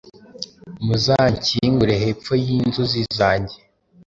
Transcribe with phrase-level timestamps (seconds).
[0.85, 3.57] muzanshyingure hepfo y’inzuzi zanjye